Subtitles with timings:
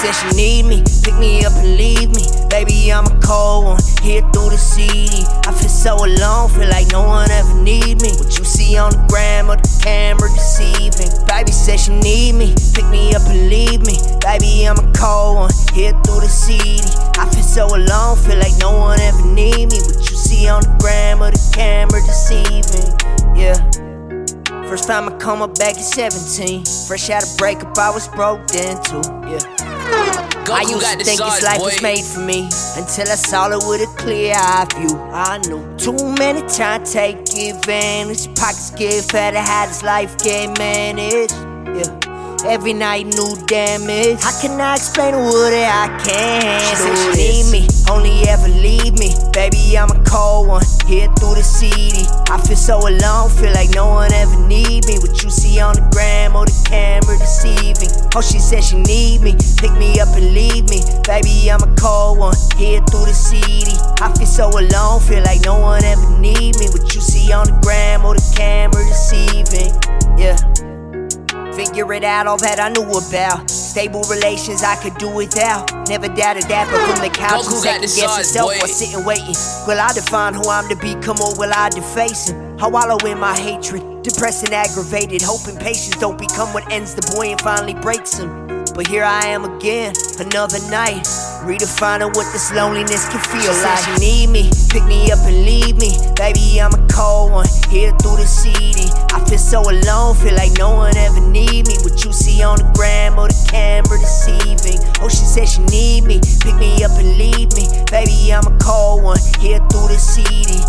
[0.00, 2.24] said she need me, pick me up and leave me.
[2.48, 5.12] Baby, I'm a cold one, here through the CD.
[5.44, 8.08] I feel so alone, feel like no one ever need me.
[8.16, 11.12] What you see on the gram or the camera deceiving.
[11.28, 14.00] Baby said she need me, pick me up and leave me.
[14.24, 16.80] Baby, I'm a cold one, here through the CD.
[17.20, 19.78] I feel so alone, feel like no one ever need me.
[19.84, 22.88] What you see on the gram or the camera deceiving.
[23.36, 23.60] Yeah.
[24.64, 26.64] First time I come up back at 17.
[26.88, 29.04] Fresh out of breakup, I was broke then too.
[29.28, 29.59] Yeah.
[30.52, 31.64] I used to think this life boy.
[31.64, 34.98] was made for me until I saw it with a clear eye view.
[35.12, 38.26] I knew too many times take advantage.
[38.34, 41.34] Pockets get fatter, how does life get managed?
[41.76, 41.96] Yeah.
[42.44, 44.22] Every night new damage.
[44.22, 46.68] How can I explain to what I can't handle?
[46.70, 49.12] She said she need me, only ever leave me.
[49.32, 52.08] Baby, I'm a cold one, here through the CD.
[52.32, 54.98] I feel so alone, feel like no one ever need me.
[54.98, 57.89] What you see on the gram or the camera deceiving.
[58.16, 60.82] Oh, she said she need me, pick me up and leave me.
[61.06, 63.70] Baby, I'm a cold one, here through the CD.
[64.02, 66.66] I feel so alone, feel like no one ever need me.
[66.74, 69.70] What you see on the gram or the camera deceiving.
[70.18, 70.34] Yeah.
[71.54, 73.48] Figure it out, all that I knew about.
[73.48, 75.70] Stable relations I could do without.
[75.88, 78.58] Never doubted that, but from the couch Goku and got the second guess yourself boy.
[78.58, 79.38] while sitting waiting.
[79.68, 82.49] Will I define who I'm to become or will I deface him?
[82.62, 87.00] I wallow in my hatred, depressed and aggravated, hoping patience don't become what ends the
[87.16, 88.28] boy and finally breaks him.
[88.76, 91.08] But here I am again, another night,
[91.40, 93.84] redefining what this loneliness can feel She said like.
[93.96, 95.96] she She need me, pick me up and leave me.
[96.20, 98.92] Baby, I'm a cold one, here through the CD.
[99.08, 101.80] I feel so alone, feel like no one ever need me.
[101.80, 104.84] What you see on the gram or the camera deceiving.
[105.00, 107.64] Oh, she said she need me, pick me up and leave me.
[107.88, 110.60] Baby, I'm a cold one, here through the CD.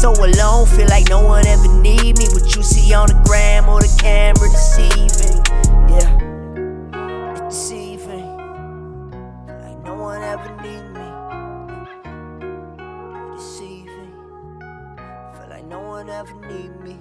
[0.00, 2.24] So alone, feel like no one ever need me.
[2.32, 5.44] What you see on the gram or the camera deceiving.
[5.92, 6.08] Yeah,
[7.46, 8.38] deceiving.
[9.46, 11.04] Like no one ever need me.
[13.36, 14.14] Deceiving.
[15.36, 16.96] Feel like no one ever need me.